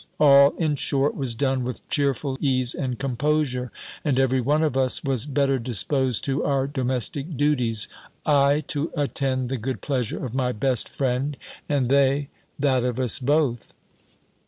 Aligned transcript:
All, 0.19 0.55
in 0.57 0.77
short, 0.77 1.13
was 1.15 1.35
done 1.35 1.63
with 1.63 1.87
cheerful 1.87 2.35
ease 2.41 2.73
and 2.73 2.97
composure: 2.97 3.71
and 4.03 4.17
every 4.17 4.41
one 4.41 4.63
of 4.63 4.75
us 4.75 5.03
was 5.03 5.27
better 5.27 5.59
disposed 5.59 6.23
to 6.25 6.43
our 6.43 6.65
domestic 6.65 7.37
duties: 7.37 7.87
I, 8.25 8.61
to 8.69 8.89
attend 8.95 9.49
the 9.49 9.57
good 9.57 9.81
pleasure 9.81 10.25
of 10.25 10.33
my 10.33 10.53
best 10.53 10.89
friend; 10.89 11.37
and 11.69 11.87
they, 11.87 12.29
that 12.57 12.83
of 12.83 12.99
us 12.99 13.19
both. 13.19 13.73